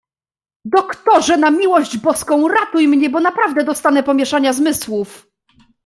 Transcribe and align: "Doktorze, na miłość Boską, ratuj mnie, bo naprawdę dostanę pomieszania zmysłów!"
"Doktorze, 0.65 1.37
na 1.37 1.51
miłość 1.51 1.97
Boską, 1.97 2.47
ratuj 2.47 2.87
mnie, 2.87 3.09
bo 3.09 3.19
naprawdę 3.19 3.63
dostanę 3.63 4.03
pomieszania 4.03 4.53
zmysłów!" 4.53 5.27